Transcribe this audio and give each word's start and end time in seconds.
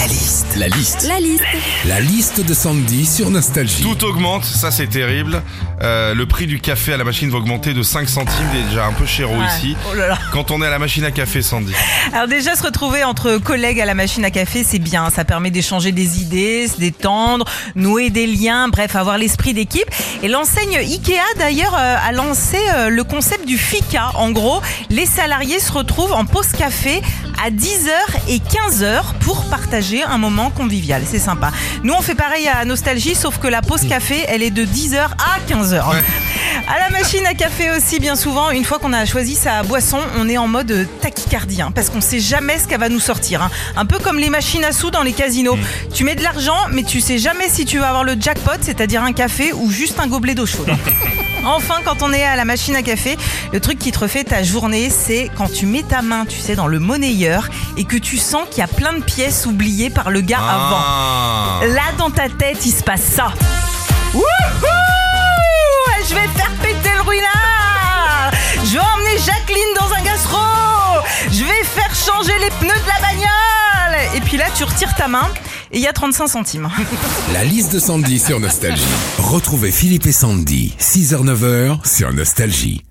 La 0.00 0.06
liste. 0.06 0.56
La 0.56 0.68
liste. 0.68 1.06
La 1.06 1.20
liste. 1.20 1.44
La 1.84 2.00
liste 2.00 2.40
de 2.40 2.54
Sandy 2.54 3.04
sur 3.04 3.28
Nostalgie. 3.28 3.82
Tout 3.82 4.02
augmente, 4.06 4.46
ça 4.46 4.70
c'est 4.70 4.86
terrible. 4.86 5.42
Euh, 5.82 6.14
le 6.14 6.24
prix 6.24 6.46
du 6.46 6.58
café 6.58 6.94
à 6.94 6.96
la 6.96 7.04
machine 7.04 7.28
va 7.28 7.36
augmenter 7.36 7.74
de 7.74 7.82
5 7.82 8.08
centimes, 8.08 8.46
déjà 8.66 8.86
un 8.86 8.92
peu 8.92 9.04
cher 9.04 9.28
ici. 9.46 9.76
Oh 9.90 9.94
là 9.94 10.08
là. 10.08 10.18
Quand 10.32 10.52
on 10.52 10.62
est 10.62 10.66
à 10.66 10.70
la 10.70 10.78
machine 10.78 11.04
à 11.04 11.10
café, 11.10 11.42
Sandy. 11.42 11.74
Alors 12.14 12.28
déjà 12.28 12.56
se 12.56 12.62
retrouver 12.62 13.04
entre 13.04 13.36
collègues 13.36 13.78
à 13.78 13.84
la 13.84 13.92
machine 13.92 14.24
à 14.24 14.30
café, 14.30 14.64
c'est 14.64 14.78
bien. 14.78 15.10
Ça 15.10 15.26
permet 15.26 15.50
d'échanger 15.50 15.92
des 15.92 16.22
idées, 16.22 16.66
se 16.66 16.78
détendre, 16.78 17.44
nouer 17.74 18.08
des 18.08 18.26
liens, 18.26 18.68
bref, 18.68 18.96
avoir 18.96 19.18
l'esprit 19.18 19.52
d'équipe. 19.52 19.88
Et 20.22 20.28
l'enseigne 20.28 20.76
Ikea 20.78 21.20
d'ailleurs 21.38 21.74
euh, 21.78 21.96
a 22.02 22.12
lancé 22.12 22.56
euh, 22.74 22.88
le 22.88 23.04
concept 23.04 23.46
du 23.46 23.58
FICA. 23.58 24.12
En 24.14 24.30
gros, 24.30 24.62
les 24.88 25.04
salariés 25.04 25.60
se 25.60 25.72
retrouvent 25.72 26.12
en 26.12 26.24
pause 26.24 26.48
café 26.56 27.02
à 27.44 27.50
10h 27.50 27.90
et 28.28 28.38
15h 28.38 29.00
pour 29.20 29.44
partager 29.46 30.02
un 30.02 30.18
moment 30.18 30.50
convivial. 30.50 31.02
C'est 31.08 31.18
sympa. 31.18 31.50
Nous 31.82 31.94
on 31.94 32.02
fait 32.02 32.14
pareil 32.14 32.48
à 32.48 32.64
Nostalgie, 32.64 33.14
sauf 33.14 33.38
que 33.38 33.48
la 33.48 33.62
pause 33.62 33.86
café, 33.88 34.24
elle 34.28 34.42
est 34.42 34.50
de 34.50 34.64
10h 34.64 34.98
à 34.98 35.38
15h. 35.52 35.82
À 36.68 36.78
la 36.78 36.90
machine 36.90 37.26
à 37.26 37.34
café 37.34 37.70
aussi, 37.70 37.98
bien 37.98 38.14
souvent, 38.14 38.50
une 38.50 38.64
fois 38.64 38.78
qu'on 38.78 38.92
a 38.92 39.04
choisi 39.06 39.34
sa 39.34 39.62
boisson, 39.62 39.98
on 40.18 40.28
est 40.28 40.38
en 40.38 40.46
mode 40.48 40.86
tachycardie, 41.00 41.62
hein, 41.62 41.72
parce 41.74 41.88
qu'on 41.90 42.00
sait 42.00 42.20
jamais 42.20 42.58
ce 42.58 42.68
qu'elle 42.68 42.80
va 42.80 42.88
nous 42.88 43.00
sortir. 43.00 43.42
hein. 43.42 43.50
Un 43.76 43.86
peu 43.86 43.98
comme 43.98 44.18
les 44.18 44.30
machines 44.30 44.64
à 44.64 44.72
sous 44.72 44.90
dans 44.90 45.02
les 45.02 45.12
casinos. 45.12 45.58
Tu 45.94 46.04
mets 46.04 46.14
de 46.14 46.22
l'argent, 46.22 46.56
mais 46.70 46.82
tu 46.82 47.00
sais 47.00 47.18
jamais 47.18 47.48
si 47.48 47.64
tu 47.64 47.78
vas 47.78 47.88
avoir 47.88 48.04
le 48.04 48.16
jackpot, 48.20 48.52
c'est-à-dire 48.60 49.02
un 49.02 49.12
café 49.12 49.52
ou 49.52 49.70
juste 49.70 49.98
un 49.98 50.06
gobelet 50.06 50.34
d'eau 50.34 50.46
chaude. 50.46 50.70
Enfin, 51.44 51.76
quand 51.84 52.02
on 52.02 52.12
est 52.12 52.24
à 52.24 52.36
la 52.36 52.44
machine 52.44 52.76
à 52.76 52.82
café, 52.82 53.16
le 53.52 53.60
truc 53.60 53.78
qui 53.78 53.92
te 53.92 53.98
refait 53.98 54.24
ta 54.24 54.42
journée, 54.42 54.90
c'est 54.90 55.30
quand 55.36 55.50
tu 55.50 55.66
mets 55.66 55.82
ta 55.82 56.02
main, 56.02 56.26
tu 56.26 56.38
sais, 56.38 56.54
dans 56.54 56.66
le 56.66 56.78
monnayeur 56.78 57.48
et 57.76 57.84
que 57.84 57.96
tu 57.96 58.18
sens 58.18 58.46
qu'il 58.50 58.58
y 58.58 58.62
a 58.62 58.68
plein 58.68 58.92
de 58.92 59.02
pièces 59.02 59.46
oubliées 59.46 59.90
par 59.90 60.10
le 60.10 60.20
gars 60.20 60.38
avant. 60.38 60.80
Ah. 60.80 61.60
Là, 61.66 61.92
dans 61.98 62.10
ta 62.10 62.28
tête, 62.28 62.64
il 62.66 62.72
se 62.72 62.82
passe 62.82 63.02
ça. 63.02 63.32
Wouhou 64.14 64.24
Je 66.08 66.14
vais 66.14 66.28
faire 66.36 66.50
péter 66.62 66.90
le 66.96 67.02
ruinard 67.02 68.30
Je 68.64 68.72
vais 68.72 68.80
emmener 68.80 69.18
Jacqueline 69.18 69.74
dans 69.78 69.92
un 69.94 70.02
gastro 70.02 70.38
Je 71.30 71.44
vais 71.44 71.64
faire 71.64 71.94
changer 71.94 72.36
les 72.38 72.50
pneus 72.50 72.68
de 72.68 72.88
la 72.88 73.00
bagnole 73.00 73.49
tu 74.54 74.64
retires 74.64 74.94
ta 74.94 75.08
main 75.08 75.28
et 75.70 75.78
il 75.78 75.82
y 75.82 75.86
a 75.86 75.92
35 75.92 76.28
centimes. 76.28 76.68
La 77.32 77.44
liste 77.44 77.72
de 77.72 77.78
Sandy 77.78 78.18
sur 78.18 78.40
Nostalgie. 78.40 78.82
Retrouvez 79.18 79.70
Philippe 79.70 80.06
et 80.06 80.12
Sandy, 80.12 80.74
6h-9h 80.78 81.86
sur 81.86 82.12
Nostalgie. 82.12 82.82